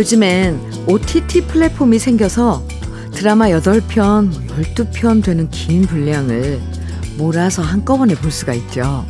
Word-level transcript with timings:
요즘엔 0.00 0.86
OTT 0.86 1.42
플랫폼이 1.42 1.98
생겨서 1.98 2.66
드라마 3.12 3.48
8편, 3.48 4.32
12편 4.48 5.22
되는 5.22 5.50
긴 5.50 5.82
분량을 5.82 6.58
몰아서 7.18 7.60
한꺼번에 7.60 8.14
볼 8.14 8.30
수가 8.30 8.54
있죠. 8.54 9.04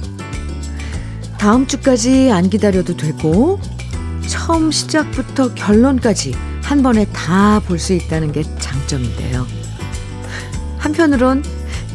다음 1.39 1.69
주까지 1.69 2.33
안 2.33 2.51
기다려도 2.51 2.97
되고, 2.97 3.61
처음 4.27 4.73
시작부터 4.73 5.55
결론까지 5.55 6.34
한 6.65 6.83
번에 6.83 7.05
다 7.12 7.61
볼 7.69 7.79
수 7.79 7.93
있다는 7.93 8.33
게 8.33 8.43
장점인데요. 8.59 9.47
한편으론 10.79 11.45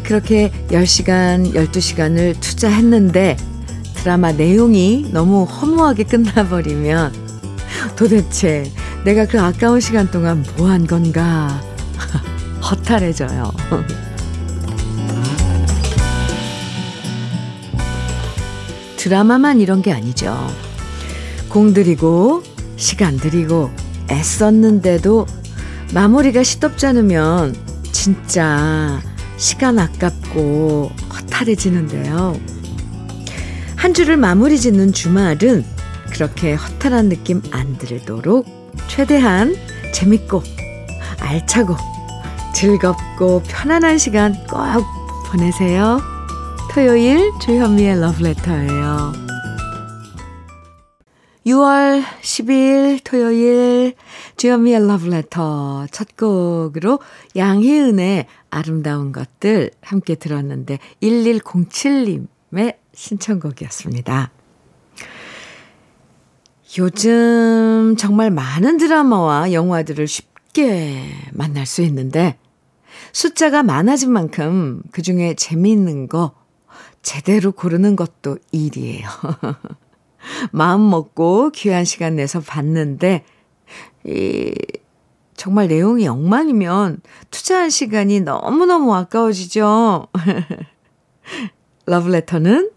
그렇게 0.04 0.52
10시간, 0.70 1.54
12시간을 1.54 2.40
투자했는데 2.40 3.36
드라마 3.96 4.32
내용이 4.32 5.10
너무 5.12 5.44
허무하게 5.44 6.06
끝나버리면 6.06 7.26
도대체 7.98 8.72
내가 9.06 9.26
그 9.26 9.40
아까운 9.40 9.80
시간 9.80 10.10
동안 10.10 10.44
뭐 10.58 10.68
한 10.68 10.88
건가 10.88 11.62
허탈해져요. 12.70 13.54
드라마만 18.98 19.62
이런 19.62 19.84
게 19.84 19.94
아니죠. 19.94 20.36
공들이고 21.50 22.42
시간 22.78 23.18
들이고 23.18 23.70
애썼는데도 24.10 25.28
마무리가 25.94 26.42
시덥지 26.42 26.88
않으면 26.88 27.56
진짜 27.92 29.00
시간 29.38 29.78
아깝고 29.78 30.92
허탈해지는데요. 31.14 32.40
한 33.76 33.94
주를 33.94 34.18
마무리 34.18 34.60
짓는 34.60 34.94
주말은 34.94 35.64
그렇게 36.12 36.56
허탈한 36.56 37.10
느낌 37.10 37.44
안 37.52 37.78
들도록 37.78 38.65
최대한 38.88 39.56
재밌고 39.94 40.42
알차고 41.20 41.76
즐겁고 42.54 43.42
편안한 43.48 43.98
시간 43.98 44.34
꼭 44.48 44.86
보내세요. 45.28 46.00
토요일 46.72 47.32
주현미의 47.42 48.00
러브레터예요. 48.00 49.14
6월 51.46 52.04
10일 52.22 53.02
토요일 53.04 53.94
주현미의 54.38 54.88
러브레터 54.88 55.88
첫 55.92 56.18
곡으로 56.18 57.00
양희은의 57.36 58.26
아름다운 58.50 59.12
것들 59.12 59.72
함께 59.82 60.16
들었는데 60.16 60.80
1107님의 61.04 62.76
신청곡이었습니다. 62.94 64.32
요즘 66.78 67.96
정말 67.98 68.32
많은 68.32 68.78
드라마와 68.78 69.54
영화들을 69.54 70.08
쉽게 70.08 71.06
만날 71.32 71.66
수 71.66 71.82
있는데 71.84 72.38
숫자가 73.14 73.64
많아진 73.64 74.12
만큼 74.12 74.82
그 74.92 75.02
중에 75.02 75.36
재미있는 75.36 76.08
거 76.08 76.34
제대로 77.02 77.52
고르는 77.52 77.96
것도 77.96 78.40
일이에요. 78.52 79.08
마음 80.52 80.90
먹고 80.90 81.52
귀한 81.52 81.86
시간 81.86 82.16
내서 82.16 82.40
봤는데, 82.40 83.24
이, 84.06 84.54
정말 85.36 85.68
내용이 85.68 86.08
엉망이면 86.08 87.02
투자한 87.30 87.70
시간이 87.70 88.22
너무너무 88.22 88.96
아까워지죠. 88.96 90.08
러브레터는 91.86 92.72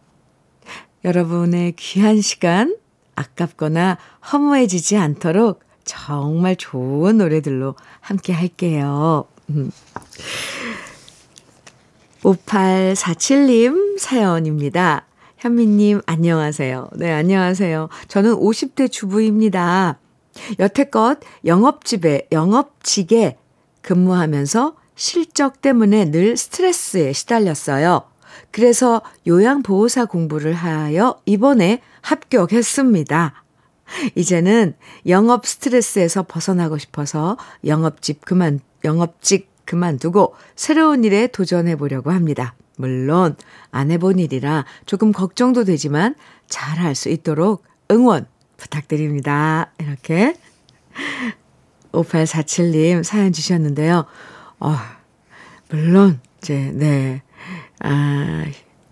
여러분의 1.04 1.72
귀한 1.76 2.20
시간 2.20 2.76
아깝거나 3.18 3.98
허무해지지 4.32 4.96
않도록 4.96 5.60
정말 5.84 6.56
좋은 6.56 7.18
노래들로 7.18 7.74
함께 8.00 8.32
할게요. 8.32 9.26
5847님 12.22 13.98
사연입니다. 13.98 15.06
현미님, 15.38 16.02
안녕하세요. 16.06 16.90
네, 16.96 17.12
안녕하세요. 17.12 17.88
저는 18.08 18.34
50대 18.34 18.90
주부입니다. 18.90 19.98
여태껏 20.58 21.18
영업집에, 21.44 22.28
영업직에 22.32 23.36
근무하면서 23.82 24.74
실적 24.96 25.62
때문에 25.62 26.10
늘 26.10 26.36
스트레스에 26.36 27.12
시달렸어요. 27.12 28.02
그래서 28.50 29.00
요양보호사 29.26 30.06
공부를 30.06 30.54
하여 30.54 31.20
이번에 31.24 31.80
합격했습니다. 32.02 33.44
이제는 34.14 34.74
영업 35.06 35.46
스트레스에서 35.46 36.24
벗어나고 36.24 36.78
싶어서 36.78 37.36
영업집 37.64 38.24
그만, 38.24 38.60
영업직 38.84 39.48
그만두고 39.64 40.34
새로운 40.56 41.04
일에 41.04 41.26
도전해 41.26 41.76
보려고 41.76 42.10
합니다. 42.10 42.54
물론 42.76 43.36
안 43.70 43.90
해본 43.90 44.18
일이라 44.18 44.64
조금 44.86 45.12
걱정도 45.12 45.64
되지만 45.64 46.14
잘 46.48 46.78
할 46.78 46.94
수 46.94 47.08
있도록 47.08 47.64
응원 47.90 48.26
부탁드립니다. 48.56 49.72
이렇게 49.78 50.34
5847님 51.92 53.02
사연 53.02 53.32
주셨는데요. 53.32 54.04
어, 54.60 54.76
물론 55.70 56.20
이제 56.38 56.70
네. 56.74 57.22
아, 57.80 58.44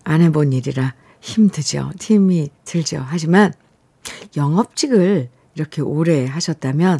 안 0.03 0.21
해본 0.21 0.53
일이라 0.53 0.93
힘들죠. 1.19 1.91
힘이 1.99 2.49
들죠. 2.65 3.03
하지만 3.07 3.53
영업직을 4.35 5.29
이렇게 5.55 5.81
오래 5.81 6.25
하셨다면 6.25 6.99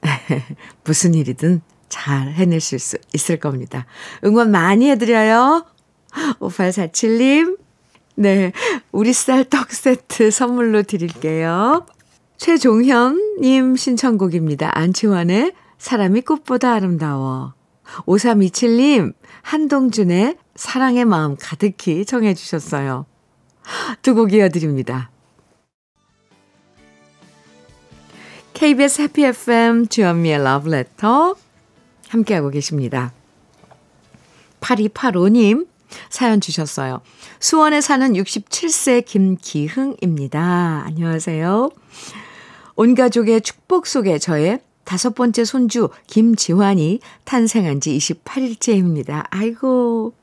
무슨 0.84 1.14
일이든 1.14 1.62
잘 1.88 2.32
해내실 2.32 2.78
수 2.78 2.96
있을 3.14 3.38
겁니다. 3.38 3.86
응원 4.24 4.50
많이 4.50 4.90
해드려요. 4.90 5.66
5847님. 6.40 7.58
네. 8.14 8.52
우리 8.90 9.12
쌀 9.12 9.44
떡 9.44 9.72
세트 9.72 10.30
선물로 10.30 10.82
드릴게요. 10.82 11.86
최종현님 12.36 13.76
신청곡입니다. 13.76 14.76
안치환의 14.76 15.52
사람이 15.78 16.22
꽃보다 16.22 16.72
아름다워. 16.72 17.54
5327님, 18.06 19.14
한동준의 19.42 20.36
사랑의 20.54 21.04
마음 21.04 21.36
가득히 21.38 22.04
청해 22.04 22.34
주셨어요. 22.34 23.06
두 24.02 24.14
곡 24.14 24.32
이어드립니다. 24.32 25.10
KBS 28.54 29.02
해피 29.02 29.24
FM 29.24 29.88
주현미의 29.88 30.42
러브레터 30.42 31.34
함께하고 32.08 32.50
계십니다. 32.50 33.12
8285님 34.60 35.66
사연 36.10 36.40
주셨어요. 36.40 37.00
수원에 37.40 37.80
사는 37.80 38.12
67세 38.12 39.04
김기흥입니다. 39.04 40.84
안녕하세요. 40.86 41.70
온 42.76 42.94
가족의 42.94 43.40
축복 43.40 43.86
속에 43.86 44.18
저의 44.18 44.60
다섯 44.84 45.14
번째 45.14 45.44
손주 45.44 45.88
김지환이 46.06 47.00
탄생한 47.24 47.80
지 47.80 47.96
28일째입니다. 47.96 49.26
아이고. 49.30 50.14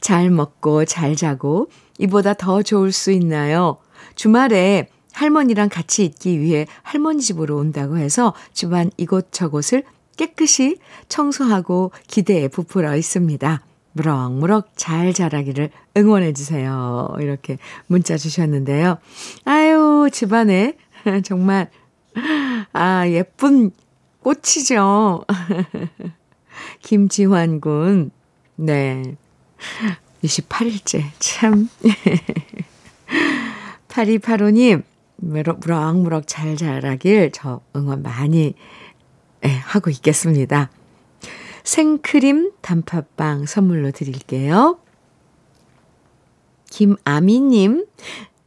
잘 0.00 0.30
먹고 0.30 0.84
잘 0.84 1.16
자고 1.16 1.68
이보다 1.98 2.34
더 2.34 2.62
좋을 2.62 2.92
수 2.92 3.10
있나요? 3.12 3.76
주말에 4.14 4.88
할머니랑 5.12 5.68
같이 5.68 6.04
있기 6.04 6.40
위해 6.40 6.66
할머니 6.82 7.20
집으로 7.20 7.56
온다고 7.56 7.96
해서 7.98 8.34
집안 8.52 8.90
이곳저곳을 8.96 9.84
깨끗이 10.16 10.76
청소하고 11.08 11.92
기대에 12.06 12.48
부풀어 12.48 12.96
있습니다. 12.96 13.60
무럭무럭 13.92 14.70
잘 14.76 15.12
자라기를 15.12 15.70
응원해 15.96 16.32
주세요. 16.32 17.08
이렇게 17.18 17.58
문자 17.86 18.16
주셨는데요. 18.16 18.98
아유, 19.44 20.08
집안에 20.12 20.76
정말 21.24 21.70
아, 22.72 23.08
예쁜 23.08 23.70
꽃이죠. 24.20 25.24
김지환 26.82 27.60
군. 27.60 28.10
네. 28.56 29.16
28일째. 30.24 31.04
참. 31.18 31.68
8285님, 33.88 34.84
무럭무럭 35.16 36.24
잘 36.26 36.56
자라길 36.56 37.32
저 37.32 37.60
응원 37.74 38.02
많이 38.02 38.54
예, 39.44 39.48
하고 39.48 39.90
있겠습니다. 39.90 40.70
생크림 41.64 42.52
단팥빵 42.60 43.46
선물로 43.46 43.90
드릴게요. 43.90 44.78
김아미님 46.70 47.86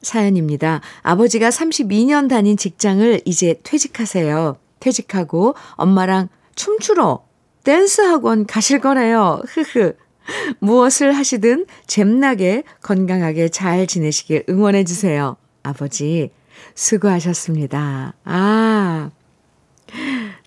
사연입니다. 0.01 0.81
아버지가 1.01 1.50
32년 1.50 2.30
다닌 2.30 2.57
직장을 2.57 3.21
이제 3.25 3.59
퇴직하세요. 3.63 4.57
퇴직하고 4.80 5.56
엄마랑 5.74 6.30
춤추러 6.56 7.25
댄스 7.63 8.01
학원 8.01 8.45
가실 8.45 8.80
거래요. 8.80 9.42
흐흐. 9.48 9.94
무엇을 10.60 11.16
하시든 11.16 11.66
잼나게 11.88 12.64
건강하게 12.81 13.50
잘 13.50 13.88
지내시길 13.88 14.46
응원해 14.50 14.84
주세요. 14.84 15.36
아버지 15.64 16.31
수고하셨습니다. 16.75 18.14
아. 18.24 19.12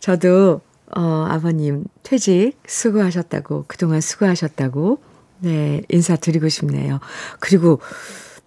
저도, 0.01 0.61
어, 0.97 1.27
아버님 1.29 1.85
퇴직 2.03 2.55
수고하셨다고, 2.67 3.65
그동안 3.69 4.01
수고하셨다고, 4.01 5.03
네, 5.41 5.83
인사드리고 5.89 6.49
싶네요. 6.49 7.01
그리고 7.41 7.81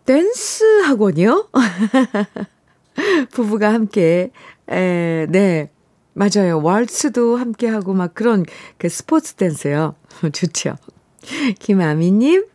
댄스 0.05 0.81
학원이요? 0.81 1.49
부부가 3.31 3.73
함께, 3.73 4.31
에, 4.69 5.25
네, 5.29 5.69
맞아요. 6.13 6.61
waltz도 6.63 7.37
함께 7.37 7.67
하고 7.67 7.93
막 7.93 8.13
그런 8.13 8.45
그 8.77 8.89
스포츠 8.89 9.35
댄스요. 9.35 9.95
좋죠. 10.33 10.75
김아미님, 11.59 12.45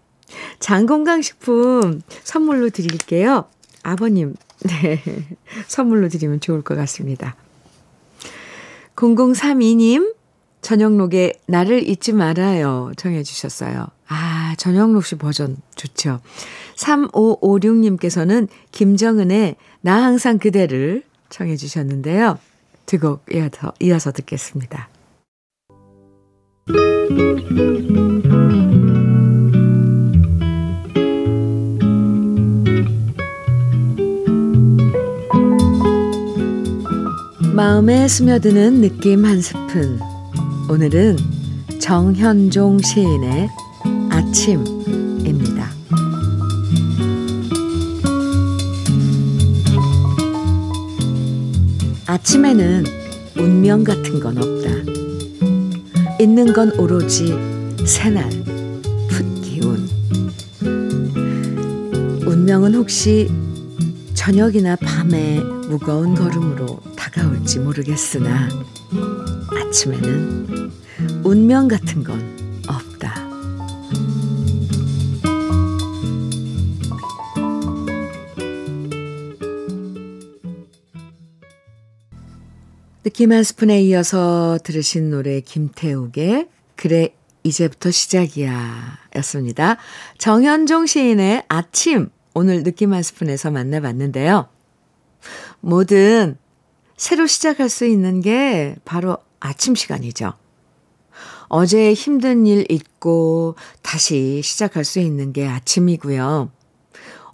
장건강식품 0.60 2.00
선물로 2.22 2.70
드릴게요. 2.70 3.44
아버님, 3.82 4.34
네. 4.64 5.02
선물로 5.66 6.08
드리면 6.08 6.40
좋을 6.40 6.62
것 6.62 6.74
같습니다. 6.76 7.36
0032님, 8.96 10.14
전영록의 10.62 11.34
나를 11.46 11.86
잊지 11.86 12.12
말아요. 12.12 12.92
정해주셨어요. 12.96 13.86
아, 14.08 14.54
전영록 14.56 15.04
씨 15.04 15.16
버전 15.16 15.56
좋죠. 15.74 16.20
3556님께서는 16.76 18.48
김정은의 18.72 19.56
나 19.82 20.02
항상 20.02 20.38
그대를 20.38 21.02
청해주셨는데요. 21.28 22.38
두 22.86 22.98
곡 22.98 23.24
이어서, 23.32 23.72
이어서 23.80 24.12
듣겠습니다. 24.12 24.88
마음에 37.54 38.08
스며드는 38.08 38.80
느낌 38.80 39.24
한 39.24 39.40
스푼. 39.40 40.00
오늘은 40.68 41.16
정현종 41.78 42.80
시인의 42.80 43.48
아침입니다. 44.10 45.70
아침에는 52.06 52.84
운명 53.36 53.84
같은 53.84 54.18
건 54.18 54.36
없다. 54.36 54.70
있는 56.18 56.52
건 56.52 56.72
오로지 56.76 57.38
새날, 57.86 58.28
풋기운. 59.08 59.88
운명은 62.26 62.74
혹시 62.74 63.30
저녁이나 64.14 64.74
밤에 64.74 65.40
무거운 65.68 66.16
걸음으로 66.16 66.80
다가올지 67.14 67.60
모르겠으나 67.60 68.48
아침에는 69.56 70.72
운명 71.22 71.68
같은 71.68 72.02
건 72.02 72.20
없다. 72.68 73.14
느낌 83.04 83.32
한 83.32 83.44
스푼에 83.44 83.80
이어서 83.82 84.58
들으신 84.64 85.10
노래 85.10 85.40
김태욱의 85.40 86.48
그래 86.74 87.14
이제부터 87.44 87.90
시작이야 87.90 88.98
였습니다. 89.16 89.76
정현종 90.18 90.86
시인의 90.86 91.44
아침 91.48 92.08
오늘 92.34 92.64
느낌 92.64 92.92
한 92.92 93.02
스푼에서 93.02 93.50
만나봤는데요. 93.50 94.48
뭐든 95.60 96.38
새로 96.96 97.26
시작할 97.26 97.68
수 97.68 97.84
있는 97.86 98.20
게 98.20 98.76
바로 98.84 99.18
아침 99.40 99.74
시간이죠. 99.74 100.32
어제 101.48 101.92
힘든 101.92 102.46
일 102.46 102.64
잊고 102.70 103.56
다시 103.82 104.40
시작할 104.42 104.84
수 104.84 104.98
있는 104.98 105.32
게 105.32 105.46
아침이고요. 105.46 106.50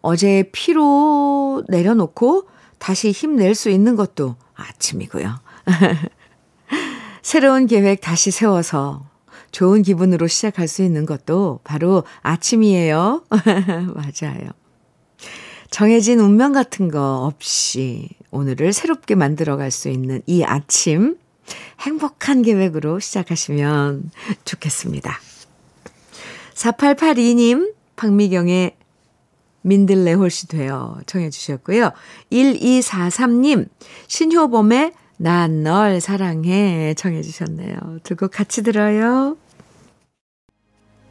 어제 0.03 0.45
피로 0.53 1.63
내려놓고 1.69 2.49
다시 2.79 3.11
힘낼 3.13 3.55
수 3.55 3.71
있는 3.71 3.97
것도 3.97 4.37
아침이고요. 4.55 5.41
새로운 7.23 7.67
계획 7.67 8.01
다시 8.01 8.31
세워서 8.31 9.09
좋은 9.53 9.83
기분으로 9.83 10.27
시작할 10.27 10.69
수 10.69 10.83
있는 10.83 11.07
것도 11.07 11.61
바로 11.65 12.05
아침이에요. 12.23 13.25
맞아요. 13.31 14.51
정해진 15.71 16.19
운명 16.19 16.53
같은 16.53 16.91
거 16.91 17.25
없이 17.25 18.09
오늘을 18.31 18.73
새롭게 18.73 19.15
만들어 19.15 19.57
갈 19.57 19.71
수 19.71 19.89
있는 19.89 20.23
이 20.27 20.43
아침, 20.45 21.17
행복한 21.81 22.43
계획으로 22.43 23.01
시작하시면 23.01 24.11
좋겠습니다. 24.45 25.19
4882님, 26.55 27.75
박미경의 27.97 28.77
민들레 29.63 30.13
홀씨 30.15 30.47
되어 30.49 30.99
청해 31.07 31.31
주셨고요. 31.31 31.91
1243님, 32.33 33.69
신효범의 34.09 34.93
난 35.19 35.63
널 35.63 36.01
사랑해 36.01 36.95
청해 36.95 37.23
주셨네요. 37.23 37.77
두 38.05 38.17
곡 38.17 38.31
같이 38.31 38.63
들어요. 38.63 39.37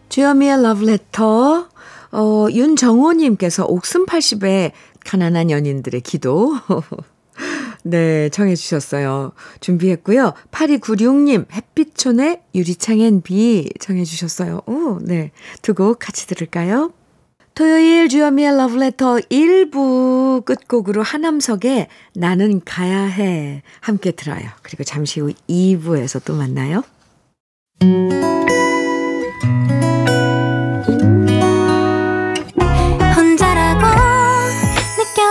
주여미의 0.09 0.63
러브레터, 0.63 1.69
어, 2.11 2.47
윤정호님께서 2.51 3.65
옥슨 3.65 4.05
80에 4.05 4.71
가난한 5.05 5.51
연인들의 5.51 6.01
기도. 6.01 6.55
네, 7.83 8.29
청해 8.29 8.55
주셨어요. 8.55 9.31
준비했고요. 9.61 10.33
8296님, 10.51 11.45
햇빛촌의 11.51 12.41
유리창엔 12.53 13.21
비 13.21 13.69
청해 13.79 14.03
주셨어요. 14.03 14.61
오, 14.65 14.99
네. 15.01 15.31
두 15.61 15.73
곡 15.73 15.99
같이 15.99 16.27
들을까요? 16.27 16.91
토요일 17.55 18.07
주현미의 18.09 18.55
러브레터 18.57 19.15
1부 19.29 20.45
끝곡으로 20.45 21.03
하남석의 21.03 21.87
나는 22.15 22.61
가야 22.63 23.01
해 23.03 23.63
함께 23.81 24.11
들어요. 24.11 24.47
그리고 24.61 24.83
잠시 24.83 25.19
후 25.19 25.31
2부에서 25.49 26.21
또 26.23 26.35
만나요. 26.35 26.83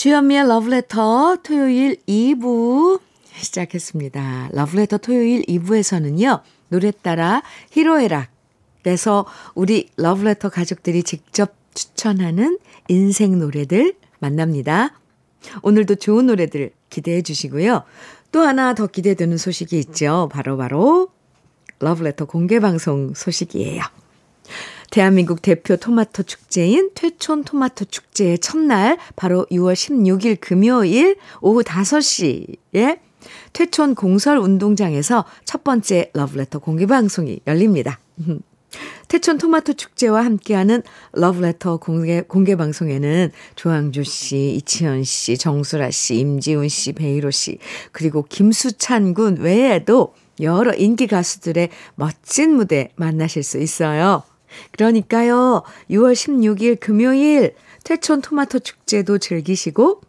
주현미의 0.00 0.48
러브레터 0.48 1.36
토요일 1.42 1.96
2부 2.08 3.02
시작했습니다. 3.34 4.48
러브레터 4.54 4.96
토요일 4.96 5.42
2부에서는요. 5.42 6.40
노래 6.68 6.90
따라 6.90 7.42
히로에락에서 7.72 9.26
우리 9.54 9.90
러브레터 9.98 10.48
가족들이 10.48 11.02
직접 11.02 11.52
추천하는 11.74 12.58
인생 12.88 13.38
노래들 13.38 13.92
만납니다. 14.20 14.98
오늘도 15.60 15.96
좋은 15.96 16.28
노래들 16.28 16.70
기대해 16.88 17.20
주시고요. 17.20 17.82
또 18.32 18.40
하나 18.40 18.72
더 18.72 18.86
기대되는 18.86 19.36
소식이 19.36 19.78
있죠. 19.80 20.30
바로바로 20.32 20.78
바로 20.78 21.08
러브레터 21.78 22.24
공개 22.24 22.58
방송 22.58 23.12
소식이에요. 23.12 23.82
대한민국 24.90 25.40
대표 25.40 25.76
토마토 25.76 26.24
축제인 26.24 26.90
퇴촌 26.94 27.44
토마토 27.44 27.84
축제의 27.84 28.40
첫날 28.40 28.98
바로 29.14 29.46
6월 29.50 29.74
16일 29.74 30.38
금요일 30.40 31.16
오후 31.40 31.62
5시에 31.62 32.98
퇴촌 33.52 33.94
공설 33.94 34.38
운동장에서 34.38 35.24
첫 35.44 35.62
번째 35.62 36.10
러브레터 36.12 36.58
공개 36.58 36.86
방송이 36.86 37.40
열립니다. 37.46 38.00
태촌 39.06 39.38
토마토 39.38 39.74
축제와 39.74 40.24
함께하는 40.24 40.82
러브레터 41.12 41.78
공개, 41.78 42.22
공개 42.22 42.56
방송에는 42.56 43.30
조항주 43.56 44.04
씨, 44.04 44.54
이치현 44.56 45.04
씨, 45.04 45.36
정수라 45.36 45.90
씨, 45.90 46.18
임지훈 46.18 46.68
씨, 46.68 46.92
베이로 46.92 47.30
씨, 47.30 47.58
그리고 47.90 48.24
김수찬 48.28 49.14
군 49.14 49.38
외에도 49.38 50.14
여러 50.40 50.72
인기 50.74 51.06
가수들의 51.06 51.68
멋진 51.96 52.54
무대 52.54 52.90
만나실 52.96 53.42
수 53.42 53.58
있어요. 53.58 54.22
그러니까요, 54.72 55.62
6월 55.90 56.12
16일 56.12 56.80
금요일 56.80 57.54
퇴촌 57.84 58.20
토마토 58.20 58.60
축제도 58.60 59.18
즐기시고, 59.18 60.00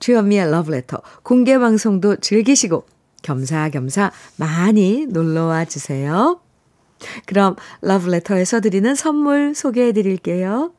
주현미의 0.00 0.50
러브레터 0.50 1.02
공개 1.22 1.58
방송도 1.58 2.16
즐기시고, 2.16 2.86
겸사겸사 3.22 4.12
많이 4.36 5.06
놀러와 5.06 5.64
주세요. 5.64 6.40
그럼 7.26 7.56
러브레터에서 7.82 8.60
드리는 8.60 8.94
선물 8.94 9.54
소개해 9.54 9.92
드릴게요. 9.92 10.72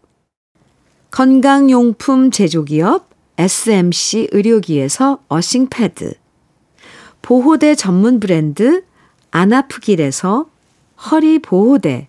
건강용품 1.11 2.31
제조기업 2.31 3.09
SMC 3.37 4.29
의료기에서 4.31 5.23
어싱패드 5.29 6.13
보호대 7.21 7.73
전문 7.75 8.19
브랜드 8.19 8.83
안아프길에서 9.31 10.49
허리보호대 11.09 12.08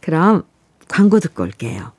그럼 0.00 0.44
광고 0.88 1.20
듣고 1.20 1.42
올게요. 1.44 1.92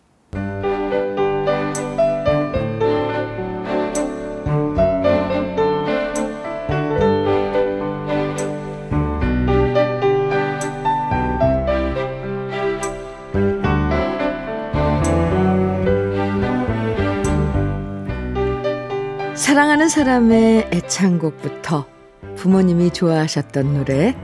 사랑하는 19.36 19.90
사람의 19.90 20.70
애창곡부터 20.72 21.86
부모님이 22.36 22.92
좋아하셨던 22.92 23.74
노래, 23.74 24.16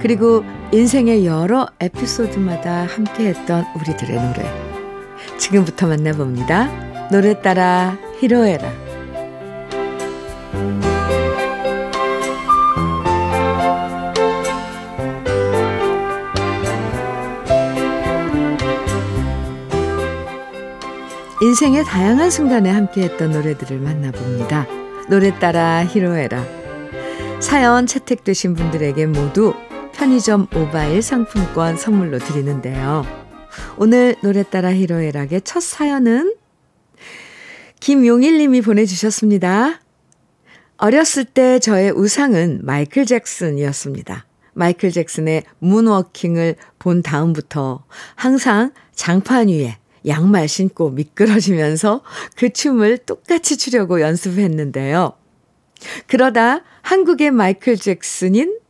그리고 0.00 0.44
인생의 0.72 1.26
여러 1.26 1.66
에피소드마다 1.78 2.86
함께했던 2.86 3.64
우리들의 3.76 4.16
노래. 4.16 4.70
지금부터 5.38 5.86
만나봅니다. 5.88 7.08
노래 7.10 7.40
따라 7.40 7.98
히로에라. 8.20 8.90
인생의 21.42 21.84
다양한 21.84 22.30
순간에 22.30 22.70
함께했던 22.70 23.32
노래들을 23.32 23.78
만나봅니다. 23.78 24.66
노래 25.08 25.36
따라 25.38 25.84
히로에라. 25.84 26.44
사연 27.40 27.86
채택되신 27.86 28.54
분들에게 28.54 29.06
모두 29.06 29.54
편의점 30.00 30.46
모바일 30.50 31.02
상품권 31.02 31.76
선물로 31.76 32.20
드리는데요. 32.20 33.04
오늘 33.76 34.16
노래 34.22 34.42
따라 34.42 34.72
히로에락의 34.72 35.42
첫 35.42 35.62
사연은 35.62 36.36
김용일 37.80 38.38
님이 38.38 38.62
보내주셨습니다. 38.62 39.82
어렸을 40.78 41.26
때 41.26 41.58
저의 41.58 41.90
우상은 41.90 42.60
마이클 42.62 43.04
잭슨이었습니다. 43.04 44.24
마이클 44.54 44.90
잭슨의 44.90 45.42
문워킹을 45.58 46.56
본 46.78 47.02
다음부터 47.02 47.84
항상 48.14 48.72
장판 48.94 49.48
위에 49.48 49.76
양말 50.06 50.48
신고 50.48 50.88
미끄러지면서 50.88 52.00
그 52.36 52.48
춤을 52.48 52.96
똑같이 53.04 53.58
추려고 53.58 54.00
연습했는데요. 54.00 55.12
그러다 56.06 56.62
한국의 56.80 57.32
마이클 57.32 57.76
잭슨인 57.76 58.60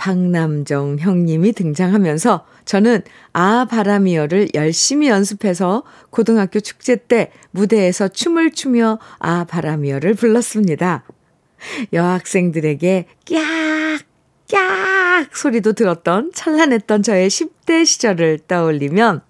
박남정 0.00 0.96
형님이 0.98 1.52
등장하면서 1.52 2.46
저는 2.64 3.02
아 3.34 3.66
바람이여를 3.70 4.48
열심히 4.54 5.08
연습해서 5.08 5.82
고등학교 6.08 6.58
축제 6.58 6.96
때 6.96 7.30
무대에서 7.50 8.08
춤을 8.08 8.52
추며 8.52 8.98
아 9.18 9.44
바람이여를 9.44 10.14
불렀습니다. 10.14 11.04
여학생들에게 11.92 13.08
깍! 13.28 14.00
깍! 14.50 15.36
소리도 15.36 15.74
들었던 15.74 16.32
찬란했던 16.32 17.02
저의 17.02 17.28
10대 17.28 17.84
시절을 17.84 18.38
떠올리면 18.48 19.20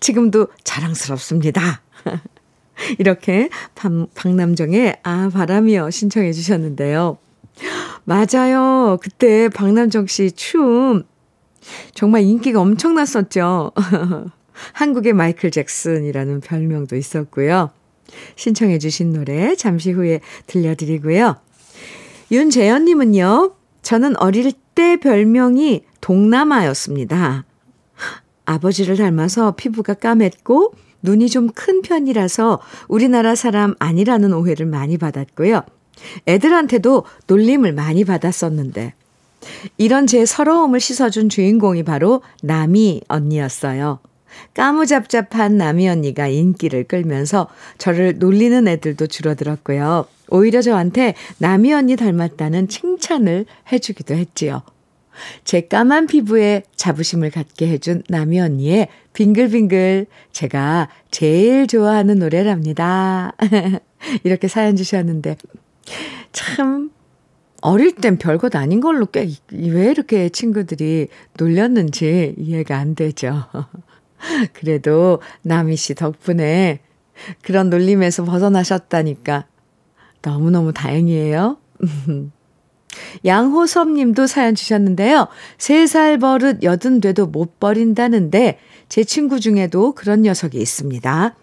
지금도 0.00 0.48
자랑스럽습니다. 0.64 1.80
이렇게 2.98 3.48
박, 3.74 3.90
박남정의 4.14 4.98
아 5.02 5.30
바람이여 5.32 5.88
신청해 5.88 6.34
주셨는데요. 6.34 7.16
맞아요. 8.04 8.98
그때 9.00 9.48
박남정 9.48 10.06
씨 10.06 10.30
춤 10.32 11.04
정말 11.94 12.22
인기가 12.22 12.60
엄청났었죠. 12.60 13.72
한국의 14.72 15.12
마이클 15.14 15.50
잭슨이라는 15.50 16.40
별명도 16.40 16.96
있었고요. 16.96 17.70
신청해 18.36 18.78
주신 18.78 19.12
노래 19.12 19.56
잠시 19.56 19.90
후에 19.90 20.20
들려드리고요. 20.46 21.36
윤재현님은요. 22.30 23.54
저는 23.82 24.16
어릴 24.18 24.52
때 24.74 24.96
별명이 24.96 25.82
동남아였습니다. 26.00 27.44
아버지를 28.46 28.96
닮아서 28.96 29.52
피부가 29.52 29.94
까맸고 29.94 30.72
눈이 31.02 31.28
좀 31.30 31.48
큰 31.54 31.82
편이라서 31.82 32.60
우리나라 32.88 33.34
사람 33.34 33.74
아니라는 33.78 34.32
오해를 34.32 34.66
많이 34.66 34.98
받았고요. 34.98 35.62
애들한테도 36.26 37.04
놀림을 37.26 37.72
많이 37.72 38.04
받았었는데, 38.04 38.94
이런 39.76 40.06
제 40.06 40.24
서러움을 40.24 40.80
씻어준 40.80 41.28
주인공이 41.28 41.82
바로 41.82 42.22
나미 42.42 43.02
언니였어요. 43.08 44.00
까무잡잡한 44.54 45.56
남이 45.56 45.88
언니가 45.88 46.28
인기를 46.28 46.84
끌면서 46.84 47.48
저를 47.78 48.18
놀리는 48.18 48.66
애들도 48.66 49.06
줄어들었고요. 49.06 50.06
오히려 50.30 50.62
저한테 50.62 51.14
남이 51.38 51.72
언니 51.72 51.96
닮았다는 51.96 52.68
칭찬을 52.68 53.46
해주기도 53.70 54.14
했지요. 54.14 54.62
제 55.44 55.60
까만 55.60 56.08
피부에 56.08 56.64
자부심을 56.74 57.30
갖게 57.30 57.68
해준 57.68 58.02
남이 58.08 58.40
언니의 58.40 58.88
빙글빙글 59.12 60.06
제가 60.32 60.88
제일 61.12 61.68
좋아하는 61.68 62.18
노래랍니다. 62.18 63.32
이렇게 64.24 64.48
사연 64.48 64.74
주셨는데 64.74 65.36
참 66.32 66.90
어릴 67.62 67.94
땐 67.94 68.18
별것 68.18 68.54
아닌 68.56 68.80
걸로 68.80 69.06
꽤 69.06 69.28
왜 69.52 69.90
이렇게 69.90 70.28
친구들이 70.28 71.08
놀렸는지 71.38 72.34
이해가 72.38 72.76
안 72.76 72.94
되죠. 72.94 73.44
그래도 74.52 75.20
남희 75.42 75.76
씨 75.76 75.94
덕분에 75.94 76.80
그런 77.42 77.70
놀림에서 77.70 78.24
벗어나셨다니까 78.24 79.46
너무너무 80.22 80.72
다행이에요. 80.72 81.58
양호섭 83.24 83.90
님도 83.90 84.26
사연 84.26 84.54
주셨는데요. 84.54 85.28
3살 85.58 86.20
버릇 86.20 86.62
여든 86.62 87.00
돼도 87.00 87.26
못 87.26 87.58
버린다는데 87.58 88.58
제 88.88 89.04
친구 89.04 89.40
중에도 89.40 89.92
그런 89.92 90.22
녀석이 90.22 90.58
있습니다. 90.58 91.34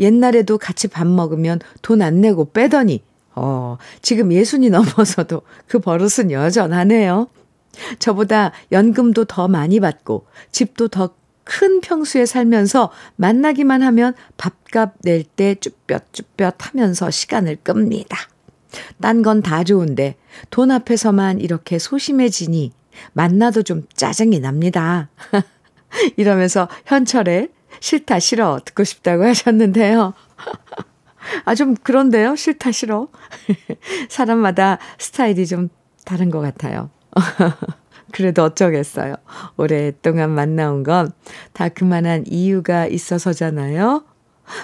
옛날에도 0.00 0.58
같이 0.58 0.88
밥 0.88 1.06
먹으면 1.06 1.60
돈 1.82 2.02
안 2.02 2.20
내고 2.20 2.50
빼더니, 2.50 3.02
어, 3.38 3.78
지금 4.02 4.32
예순이 4.32 4.70
넘어서도 4.70 5.42
그 5.66 5.78
버릇은 5.78 6.30
여전하네요. 6.30 7.28
저보다 7.98 8.52
연금도 8.72 9.26
더 9.26 9.46
많이 9.48 9.80
받고, 9.80 10.26
집도 10.50 10.88
더 10.88 11.18
큰 11.48 11.80
평수에 11.80 12.26
살면서 12.26 12.90
만나기만 13.16 13.82
하면 13.82 14.14
밥값 14.36 14.96
낼 15.02 15.24
때 15.24 15.54
쭈뼛쭈뼛 15.54 16.54
하면서 16.58 17.10
시간을 17.10 17.56
끕니다. 17.64 18.18
딴 19.00 19.22
건 19.22 19.40
다 19.42 19.64
좋은데 19.64 20.16
돈 20.50 20.70
앞에서만 20.70 21.40
이렇게 21.40 21.78
소심해지니 21.78 22.72
만나도 23.14 23.62
좀 23.62 23.86
짜증이 23.94 24.40
납니다. 24.40 25.08
이러면서 26.18 26.68
현철의 26.84 27.48
싫다 27.80 28.18
싫어 28.18 28.60
듣고 28.64 28.84
싶다고 28.84 29.24
하셨는데요. 29.24 30.12
아, 31.44 31.54
좀 31.54 31.74
그런데요? 31.74 32.36
싫다 32.36 32.72
싫어. 32.72 33.08
사람마다 34.08 34.78
스타일이 34.98 35.46
좀 35.46 35.68
다른 36.04 36.30
것 36.30 36.40
같아요. 36.40 36.90
그래도 38.12 38.42
어쩌겠어요. 38.42 39.16
오랫동안 39.56 40.30
만나온 40.30 40.82
건 40.82 41.12
다 41.52 41.68
그만한 41.68 42.24
이유가 42.26 42.86
있어서잖아요. 42.86 44.04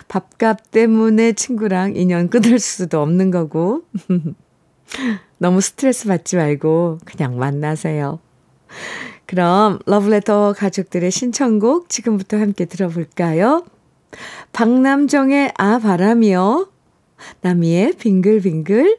밥값 0.09 0.71
때문에 0.71 1.33
친구랑 1.33 1.97
인연 1.97 2.29
끊을 2.31 2.59
수도 2.59 3.03
없는 3.03 3.31
거고. 3.31 3.83
너무 5.39 5.61
스트레스 5.61 6.07
받지 6.07 6.37
말고 6.37 7.01
그냥 7.05 7.37
만나세요. 7.39 8.21
그럼 9.27 9.79
러브레터 9.87 10.55
가족들의 10.57 11.11
신청곡 11.11 11.89
지금부터 11.89 12.39
함께 12.39 12.65
들어볼까요? 12.65 13.65
박남정의 14.53 15.53
아 15.57 15.79
바람이요. 15.79 16.71
남이의 17.41 17.95
빙글빙글. 17.95 18.99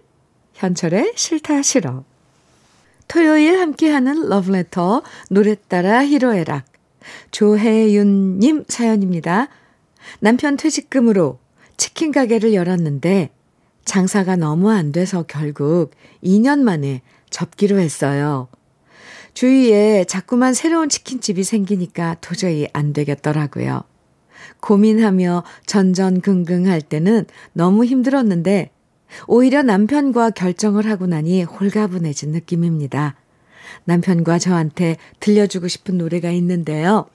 현철의 0.53 1.13
싫다 1.15 1.61
싫어. 1.61 2.03
토요일 3.07 3.59
함께하는 3.59 4.29
러브레터 4.29 5.03
노래 5.29 5.55
따라 5.67 6.05
히로에락. 6.05 6.65
조혜윤님 7.31 8.65
사연입니다. 8.67 9.49
남편 10.19 10.57
퇴직금으로 10.57 11.39
치킨 11.77 12.11
가게를 12.11 12.53
열었는데 12.53 13.29
장사가 13.83 14.35
너무 14.35 14.71
안 14.71 14.91
돼서 14.91 15.23
결국 15.23 15.91
2년 16.23 16.59
만에 16.59 17.01
접기로 17.29 17.79
했어요. 17.79 18.47
주위에 19.33 20.05
자꾸만 20.05 20.53
새로운 20.53 20.89
치킨집이 20.89 21.43
생기니까 21.43 22.15
도저히 22.21 22.67
안 22.73 22.93
되겠더라고요. 22.93 23.83
고민하며 24.61 25.43
전전긍긍할 25.65 26.81
때는 26.81 27.25
너무 27.53 27.85
힘들었는데 27.85 28.71
오히려 29.27 29.61
남편과 29.61 30.31
결정을 30.31 30.87
하고 30.87 31.05
나니 31.07 31.43
홀가분해진 31.43 32.31
느낌입니다. 32.31 33.15
남편과 33.85 34.39
저한테 34.39 34.97
들려주고 35.19 35.67
싶은 35.67 35.97
노래가 35.97 36.31
있는데요. 36.31 37.05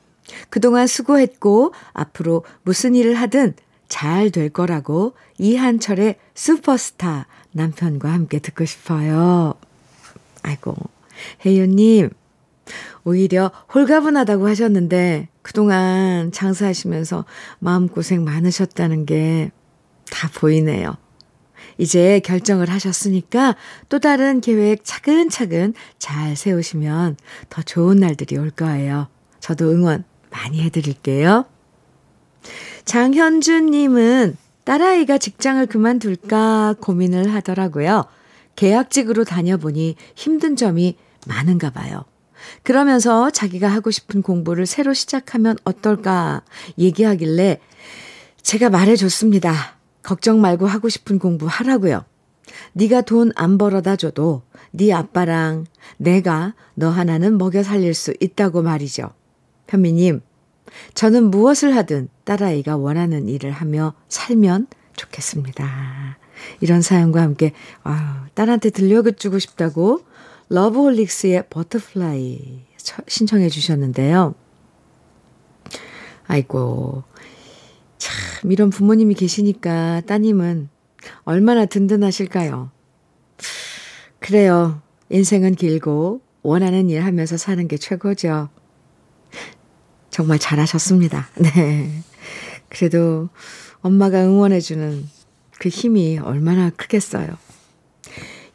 그동안 0.48 0.86
수고했고 0.86 1.72
앞으로 1.92 2.44
무슨 2.62 2.94
일을 2.94 3.14
하든 3.14 3.54
잘 3.88 4.30
될 4.30 4.48
거라고 4.50 5.14
이한철의 5.38 6.16
슈퍼스타 6.34 7.26
남편과 7.52 8.10
함께 8.10 8.38
듣고 8.38 8.64
싶어요. 8.64 9.54
아이고, 10.42 10.76
혜윤님, 11.44 12.10
오히려 13.04 13.50
홀가분하다고 13.74 14.48
하셨는데 14.48 15.28
그동안 15.42 16.32
장사하시면서 16.32 17.24
마음고생 17.60 18.24
많으셨다는 18.24 19.06
게 19.06 19.50
다 20.10 20.28
보이네요. 20.34 20.96
이제 21.78 22.20
결정을 22.20 22.68
하셨으니까 22.68 23.56
또 23.88 23.98
다른 23.98 24.42
계획 24.42 24.84
차근차근 24.84 25.72
잘 25.98 26.36
세우시면 26.36 27.16
더 27.48 27.62
좋은 27.62 27.96
날들이 27.96 28.36
올 28.36 28.50
거예요. 28.50 29.08
저도 29.38 29.70
응원 29.70 30.04
많이 30.30 30.62
해드릴게요. 30.62 31.46
장현주님은 32.84 34.36
딸아이가 34.64 35.16
직장을 35.16 35.64
그만둘까 35.66 36.74
고민을 36.80 37.32
하더라고요. 37.32 38.04
계약직으로 38.56 39.24
다녀보니 39.24 39.96
힘든 40.14 40.56
점이 40.56 40.96
많은가 41.26 41.70
봐요. 41.70 42.04
그러면서 42.62 43.30
자기가 43.30 43.68
하고 43.68 43.90
싶은 43.90 44.22
공부를 44.22 44.66
새로 44.66 44.92
시작하면 44.94 45.56
어떨까 45.64 46.42
얘기하길래 46.78 47.60
제가 48.42 48.70
말해줬습니다. 48.70 49.52
걱정 50.02 50.40
말고 50.40 50.66
하고 50.66 50.88
싶은 50.88 51.18
공부 51.18 51.46
하라고요. 51.46 52.04
네가 52.72 53.02
돈 53.02 53.32
안 53.36 53.58
벌어다 53.58 53.96
줘도 53.96 54.42
네 54.72 54.92
아빠랑 54.92 55.66
내가 55.96 56.54
너 56.74 56.88
하나는 56.90 57.38
먹여 57.38 57.62
살릴 57.62 57.94
수 57.94 58.14
있다고 58.20 58.62
말이죠. 58.62 59.10
현미님, 59.68 60.20
저는 60.94 61.30
무엇을 61.30 61.76
하든 61.76 62.08
딸아이가 62.24 62.76
원하는 62.76 63.28
일을 63.28 63.50
하며 63.52 63.94
살면 64.08 64.66
좋겠습니다. 64.96 66.18
이런 66.60 66.82
사연과 66.82 67.22
함께, 67.22 67.52
아 67.84 68.26
딸한테 68.34 68.70
들려주고 68.70 69.38
싶다고 69.38 70.00
러브홀릭스의 70.50 71.44
버터플라이 71.48 72.64
신청해 73.06 73.48
주셨는데요. 73.48 74.34
아이고, 76.26 77.04
참, 77.98 78.50
이런 78.50 78.70
부모님이 78.70 79.14
계시니까 79.14 80.02
따님은 80.02 80.68
얼마나 81.22 81.66
든든하실까요? 81.66 82.70
그래요. 84.18 84.82
인생은 85.08 85.54
길고 85.54 86.20
원하는 86.42 86.90
일 86.90 87.04
하면서 87.04 87.36
사는 87.36 87.66
게 87.68 87.76
최고죠. 87.76 88.48
정말 90.10 90.38
잘하셨습니다. 90.40 91.28
네. 91.38 92.02
그래도 92.68 93.28
엄마가 93.82 94.24
응원해주는 94.24 95.06
그 95.58 95.68
힘이 95.68 96.18
얼마나 96.18 96.70
크겠어요. 96.70 97.28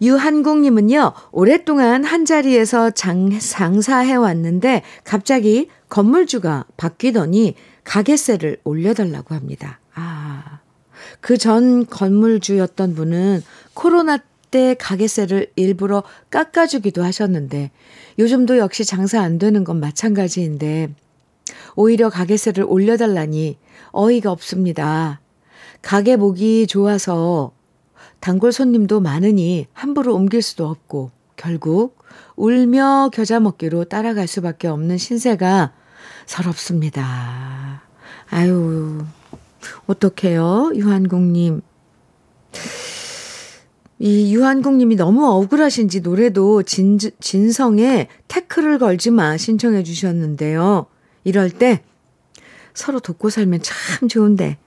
유한국님은요, 0.01 1.13
오랫동안 1.31 2.03
한 2.03 2.25
자리에서 2.25 2.91
장, 2.91 3.37
장사해 3.37 4.15
왔는데 4.15 4.83
갑자기 5.03 5.69
건물주가 5.89 6.65
바뀌더니 6.77 7.55
가게세를 7.83 8.57
올려달라고 8.63 9.35
합니다. 9.35 9.79
아, 9.93 10.59
그 11.21 11.37
전 11.37 11.85
건물주였던 11.85 12.95
분은 12.95 13.41
코로나 13.73 14.17
때 14.51 14.75
가게세를 14.79 15.51
일부러 15.55 16.03
깎아주기도 16.29 17.03
하셨는데 17.03 17.71
요즘도 18.19 18.57
역시 18.57 18.85
장사 18.85 19.21
안 19.21 19.37
되는 19.37 19.63
건 19.63 19.79
마찬가지인데 19.79 20.93
오히려 21.75 22.09
가게세를 22.09 22.63
올려달라니 22.67 23.57
어이가 23.91 24.31
없습니다. 24.31 25.19
가게 25.81 26.15
보기 26.17 26.67
좋아서 26.67 27.51
단골 28.19 28.51
손님도 28.51 29.01
많으니 29.01 29.67
함부로 29.73 30.15
옮길 30.15 30.41
수도 30.41 30.67
없고 30.67 31.11
결국 31.35 31.97
울며 32.35 33.09
겨자 33.13 33.39
먹기로 33.39 33.85
따라갈 33.85 34.27
수밖에 34.27 34.67
없는 34.67 34.97
신세가 34.97 35.73
서럽습니다. 36.25 37.83
아유, 38.29 39.03
어떡해요, 39.87 40.71
유한국님. 40.75 41.61
이 43.97 44.35
유한국님이 44.35 44.95
너무 44.95 45.25
억울하신지 45.25 46.01
노래도 46.01 46.63
진, 46.63 46.97
진성의 46.97 48.09
태클을 48.27 48.79
걸지 48.79 49.11
마 49.11 49.37
신청해 49.37 49.83
주셨는데요. 49.83 50.87
이럴 51.23 51.49
때 51.49 51.83
서로 52.73 52.99
돕고 52.99 53.29
살면 53.29 53.61
참 53.61 54.09
좋은데, 54.09 54.57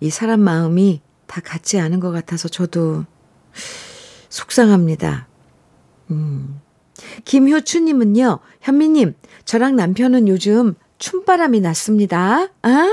이 0.00 0.10
사람 0.10 0.40
마음이 0.40 1.00
다 1.26 1.40
같지 1.44 1.78
않은 1.78 2.00
것 2.00 2.10
같아서 2.10 2.48
저도 2.48 3.04
속상합니다. 4.28 5.28
음. 6.10 6.60
김효추님은요, 7.24 8.38
현미님, 8.60 9.14
저랑 9.44 9.76
남편은 9.76 10.28
요즘 10.28 10.74
춤바람이 10.98 11.60
났습니다. 11.60 12.48
아, 12.62 12.88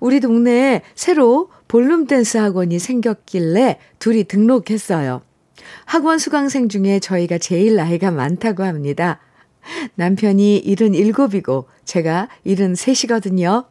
우리 0.00 0.20
동네에 0.20 0.82
새로 0.94 1.50
볼룸 1.68 2.06
댄스 2.06 2.38
학원이 2.38 2.78
생겼길래 2.78 3.78
둘이 3.98 4.24
등록했어요. 4.24 5.22
학원 5.84 6.18
수강생 6.18 6.68
중에 6.68 6.98
저희가 6.98 7.38
제일 7.38 7.76
나이가 7.76 8.10
많다고 8.10 8.64
합니다. 8.64 9.20
남편이 9.94 10.64
77이고 10.66 11.66
제가 11.84 12.28
73이거든요. 12.46 13.66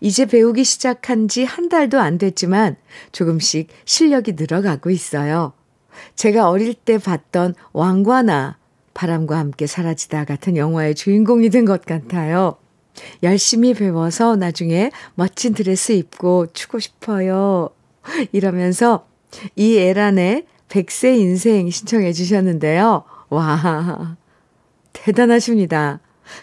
이제 0.00 0.26
배우기 0.26 0.64
시작한 0.64 1.28
지 1.28 1.44
한 1.44 1.68
달도 1.68 1.98
안 2.00 2.18
됐지만 2.18 2.76
조금씩 3.12 3.68
실력이 3.84 4.32
늘어가고 4.32 4.90
있어요. 4.90 5.52
제가 6.16 6.48
어릴 6.48 6.74
때 6.74 6.98
봤던 6.98 7.54
왕과나 7.72 8.58
바람과 8.94 9.38
함께 9.38 9.66
사라지다 9.66 10.24
같은 10.24 10.56
영화의 10.56 10.94
주인공이 10.94 11.50
된 11.50 11.64
것 11.64 11.84
같아요. 11.84 12.56
열심히 13.22 13.72
배워서 13.74 14.36
나중에 14.36 14.90
멋진 15.14 15.54
드레스 15.54 15.92
입고 15.92 16.48
추고 16.52 16.78
싶어요. 16.78 17.70
이러면서 18.32 19.06
이 19.56 19.76
에란의 19.78 20.46
백세 20.68 21.16
인생 21.16 21.70
신청해 21.70 22.12
주셨는데요. 22.12 23.04
와, 23.30 24.16
대단하십니다. 24.92 26.00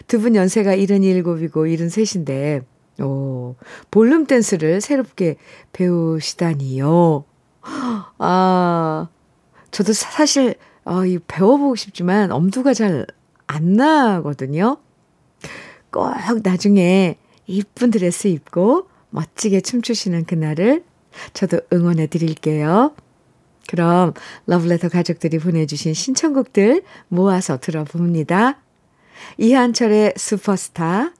두 0.08 0.20
분 0.20 0.34
연세가 0.34 0.74
77이고 0.76 1.52
73인데, 1.52 2.64
오, 3.00 3.56
볼룸 3.90 4.26
댄스를 4.26 4.80
새롭게 4.80 5.36
배우시다니요. 5.72 7.24
아, 8.18 9.08
저도 9.70 9.92
사실, 9.92 10.56
어, 10.84 11.04
이 11.04 11.18
배워보고 11.18 11.76
싶지만 11.76 12.32
엄두가 12.32 12.74
잘 12.74 13.06
안 13.50 13.72
나거든요. 13.72 14.76
꼭 15.90 16.12
나중에 16.44 17.16
이쁜 17.46 17.90
드레스 17.90 18.28
입고 18.28 18.86
멋지게 19.10 19.60
춤추시는 19.60 20.24
그날을 20.24 20.84
저도 21.34 21.60
응원해 21.72 22.06
드릴게요. 22.06 22.94
그럼 23.66 24.14
러브레터 24.46 24.88
가족들이 24.88 25.38
보내주신 25.38 25.94
신청곡들 25.94 26.82
모아서 27.08 27.58
들어봅니다. 27.58 28.60
이한철의 29.38 30.14
슈퍼스타, 30.16 31.12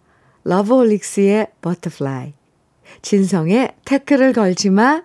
러브홀릭스의 0.51 1.47
버터플라이, 1.63 2.33
진성의 3.03 3.73
태클을 3.85 4.33
걸지마, 4.33 5.05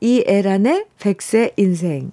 이애란의 0.00 0.86
백세 1.00 1.52
인생. 1.56 2.12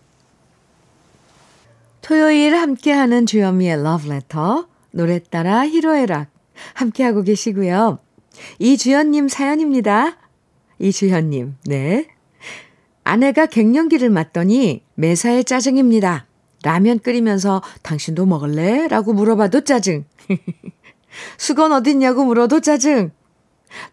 토요일 2.02 2.56
함께하는 2.56 3.28
주현미의 3.28 3.84
러브레터, 3.84 4.68
노래 4.90 5.20
따라 5.20 5.68
히로에락 5.68 6.30
함께하고 6.74 7.22
계시고요. 7.22 8.00
이주연님 8.58 9.28
사연입니다. 9.28 10.18
이주현님, 10.80 11.58
네. 11.66 12.08
아내가 13.04 13.46
갱년기를 13.46 14.10
맞더니 14.10 14.84
매사에 14.96 15.44
짜증입니다. 15.44 16.26
라면 16.64 16.98
끓이면서 16.98 17.62
당신도 17.84 18.26
먹을래? 18.26 18.88
라고 18.88 19.14
물어봐도 19.14 19.66
짜증. 19.66 20.06
수건 21.38 21.72
어딨냐고 21.72 22.26
물어도 22.26 22.62
짜증. 22.62 23.12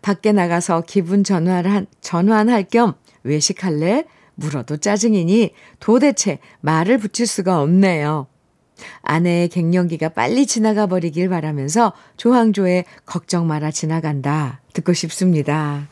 밖에 0.02 0.32
나가서 0.32 0.82
기분 0.86 1.24
전환, 1.24 1.86
전환할 2.00 2.64
겸 2.64 2.94
외식할래? 3.22 4.04
물어도 4.34 4.76
짜증이니 4.76 5.52
도대체 5.80 6.38
말을 6.60 6.98
붙일 6.98 7.26
수가 7.26 7.60
없네요. 7.60 8.26
아내의 9.02 9.48
갱년기가 9.48 10.10
빨리 10.10 10.46
지나가 10.46 10.86
버리길 10.86 11.28
바라면서 11.28 11.92
조항조의 12.16 12.84
걱정 13.04 13.48
마라 13.48 13.72
지나간다 13.72 14.60
듣고 14.72 14.92
싶습니다. 14.92 15.88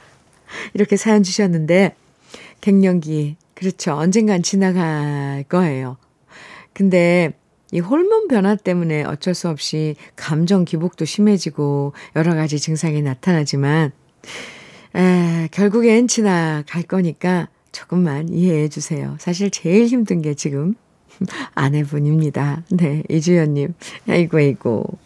이렇게 0.75 0.97
사연 0.97 1.25
주셨는데 1.25 1.97
갱년기 2.61 3.37
그렇죠. 3.55 3.95
언젠간 3.95 4.43
지나갈 4.43 5.45
거예요. 5.49 5.97
근데 6.73 7.33
이 7.73 7.81
호르몬 7.81 8.29
변화 8.29 8.55
때문에 8.55 9.05
어쩔 9.05 9.35
수 9.35 9.49
없이 9.49 9.97
감정 10.15 10.65
기복도 10.65 11.05
심해지고 11.05 11.93
여러 12.15 12.35
가지 12.35 12.59
증상이 12.59 13.03
나타나지만 13.03 13.93
에, 14.95 15.49
결국엔 15.51 16.09
지나갈 16.09 16.83
거니까 16.83 17.49
조금만 17.73 18.29
이해해 18.31 18.69
주세요. 18.69 19.17
사실 19.19 19.51
제일 19.51 19.87
힘든 19.87 20.23
게 20.23 20.35
지금 20.35 20.75
아내분입니다. 21.55 22.65
네, 22.71 23.03
이주연님. 23.09 23.75
아이고, 24.09 24.39
아이고. 24.39 24.99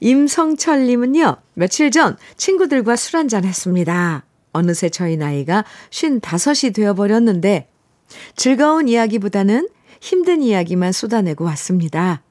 임성철님은요, 0.00 1.36
며칠 1.54 1.90
전 1.90 2.16
친구들과 2.36 2.96
술 2.96 3.16
한잔 3.16 3.44
했습니다. 3.44 4.24
어느새 4.52 4.88
저희 4.88 5.16
나이가 5.16 5.64
55이 5.90 6.74
되어버렸는데, 6.74 7.68
즐거운 8.36 8.88
이야기보다는 8.88 9.68
힘든 10.04 10.42
이야기만 10.42 10.92
쏟아내고 10.92 11.44
왔습니다. 11.44 12.22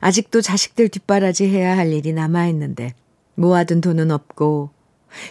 아직도 0.00 0.42
자식들 0.42 0.90
뒷바라지 0.90 1.48
해야 1.48 1.74
할 1.74 1.94
일이 1.94 2.12
남아있는데, 2.12 2.92
모아둔 3.36 3.80
돈은 3.80 4.10
없고, 4.10 4.68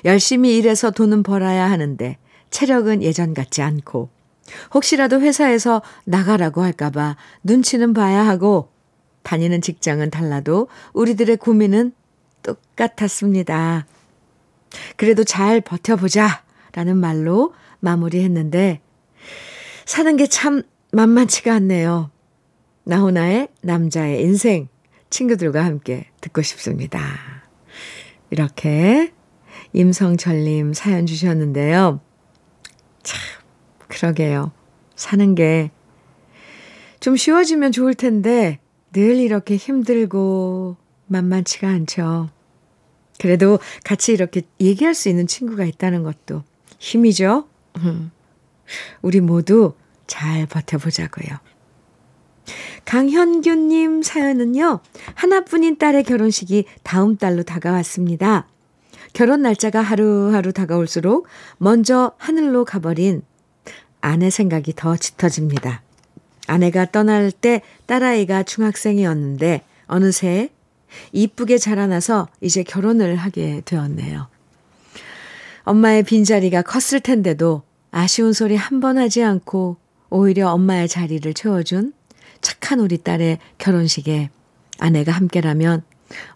열심히 0.04 0.58
일해서 0.58 0.90
돈은 0.90 1.22
벌어야 1.22 1.70
하는데, 1.70 2.18
체력은 2.50 3.04
예전 3.04 3.36
같지 3.36 3.62
않고, 3.62 4.10
혹시라도 4.74 5.22
회사에서 5.22 5.84
나가라고 6.06 6.64
할까봐 6.64 7.18
눈치는 7.44 7.94
봐야 7.94 8.26
하고 8.26 8.72
다니는 9.22 9.62
직장은 9.62 10.10
달라도 10.10 10.70
우리들의 10.94 11.38
고민은 11.38 11.92
똑같았습니다. 12.42 13.86
그래도 14.98 15.24
잘 15.24 15.62
버텨보자 15.62 16.44
라는 16.74 16.98
말로 16.98 17.54
마무리했는데 17.80 18.82
사는 19.86 20.18
게 20.18 20.26
참 20.26 20.64
만만치가 20.92 21.54
않네요. 21.56 22.12
나훈아의 22.84 23.50
남자의 23.62 24.22
인생 24.22 24.68
친구들과 25.10 25.64
함께 25.64 26.08
듣고 26.22 26.42
싶습니다. 26.42 27.00
이렇게 28.30 29.12
임성철님 29.74 30.74
사연 30.74 31.06
주셨는데요. 31.06 32.00
참 33.04 33.20
그러게요. 33.88 34.52
사는 34.96 35.36
게 35.36 35.72
좀 37.00 37.16
쉬워지면 37.16 37.72
좋을 37.72 37.94
텐데 37.94 38.60
늘 38.92 39.18
이렇게 39.18 39.56
힘들고 39.56 40.76
만만치가 41.08 41.68
않죠. 41.70 42.30
그래도 43.20 43.60
같이 43.84 44.12
이렇게 44.14 44.42
얘기할 44.60 44.94
수 44.94 45.10
있는 45.10 45.28
친구가 45.28 45.66
있다는 45.66 46.04
것도 46.04 46.44
힘이죠. 46.78 47.48
우리 49.02 49.22
모두 49.22 49.74
잘 50.10 50.46
버텨보자고요. 50.48 51.38
강현규님 52.84 54.02
사연은요, 54.02 54.80
하나뿐인 55.14 55.78
딸의 55.78 56.04
결혼식이 56.04 56.66
다음 56.84 57.16
달로 57.16 57.44
다가왔습니다. 57.44 58.48
결혼 59.14 59.44
날짜가 59.44 59.82
하루하루 59.82 60.52
다가올수록 60.52 61.28
먼저 61.58 62.14
하늘로 62.18 62.66
가버린 62.66 63.22
아내 64.02 64.30
생각이 64.30 64.74
더 64.76 64.98
짙어집니다. 64.98 65.84
아내가 66.48 66.86
떠날 66.86 67.32
때 67.32 67.62
딸아이가 67.86 68.44
중학생이었는데 68.44 69.62
어느새 69.86 70.50
이쁘게 71.12 71.60
자라나서 71.60 72.28
이제 72.42 72.64
결혼을 72.64 73.16
하게 73.16 73.62
되었네요. 73.66 74.28
엄마의 75.64 76.02
빈자리가 76.04 76.64
컸을 76.64 77.02
텐데도 77.02 77.62
아쉬운 77.92 78.34
소리 78.34 78.56
한 78.56 78.80
번 78.80 78.98
하지 78.98 79.24
않고 79.24 79.78
오히려 80.10 80.50
엄마의 80.50 80.88
자리를 80.88 81.34
채워준 81.34 81.94
착한 82.42 82.80
우리 82.80 82.98
딸의 82.98 83.40
결혼식에 83.58 84.30
아내가 84.80 85.12
함께라면 85.12 85.84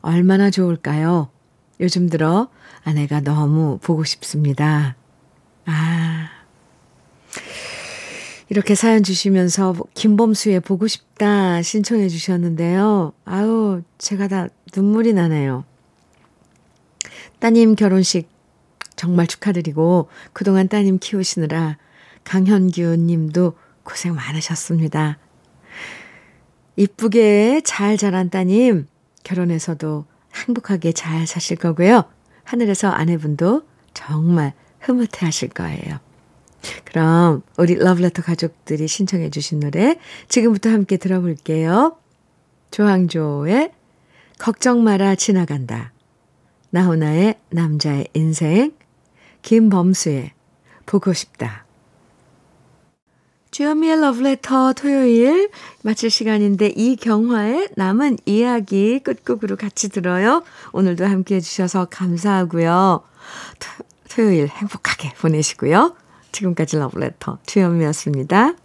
얼마나 0.02 0.50
좋을까요? 0.50 1.30
요즘 1.80 2.10
들어 2.10 2.50
아내가 2.84 3.22
너무 3.22 3.80
보고 3.82 4.04
싶습니다. 4.04 4.96
아, 5.66 6.30
이렇게 8.50 8.76
사연 8.76 9.02
주시면서 9.02 9.74
김범수의 9.96 10.60
보고 10.60 10.88
싶다 10.88 11.62
신청해 11.62 12.10
주셨는데요. 12.10 13.14
아유, 13.26 13.82
제가 13.98 14.28
다 14.28 14.48
눈물이 14.76 15.14
나네요. 15.14 15.66
따님 17.40 17.76
결혼식 17.76 18.30
정말 18.96 19.28
축하드리고 19.28 20.08
그동안 20.34 20.68
따님 20.68 21.00
키우시느라 21.00 21.78
강현규 22.24 22.96
님도 22.98 23.54
고생 23.84 24.16
많으셨습니다. 24.16 25.18
이쁘게 26.76 27.62
잘 27.64 27.98
자란 27.98 28.30
따님 28.30 28.88
결혼해서도 29.24 30.06
행복하게 30.34 30.92
잘 30.92 31.28
사실 31.28 31.58
거고요. 31.58 32.06
하늘에서 32.44 32.90
아내분도 32.90 33.64
정말 33.94 34.54
흐뭇해 34.80 35.26
하실 35.26 35.50
거예요. 35.50 36.00
그럼 36.86 37.42
우리 37.58 37.76
러브레터 37.76 38.22
가족들이 38.22 38.88
신청해 38.88 39.30
주신 39.30 39.60
노래 39.60 39.98
지금부터 40.30 40.70
함께 40.70 40.98
들어볼게요. 40.98 41.98
조항조의 42.72 43.72
걱정 44.40 44.84
마라 44.84 45.16
지나간다. 45.16 45.94
나훈아의 46.72 47.36
남자의 47.52 48.08
인생, 48.14 48.74
김범수의 49.44 50.32
보고 50.86 51.14
싶다. 51.14 51.63
주현미의 53.54 54.02
러브레터 54.02 54.74
토요일 54.74 55.52
마칠 55.84 56.10
시간인데 56.10 56.74
이경화의 56.76 57.70
남은 57.76 58.18
이야기 58.26 59.00
끝곡으로 59.00 59.58
같이 59.58 59.90
들어요. 59.90 60.42
오늘도 60.72 61.06
함께 61.06 61.36
해 61.36 61.40
주셔서 61.40 61.86
감사하고요. 61.86 63.04
토, 63.60 63.84
토요일 64.10 64.48
행복하게 64.48 65.14
보내시고요. 65.20 65.96
지금까지 66.32 66.78
러브레터 66.78 67.38
주현미였습니다. 67.46 68.56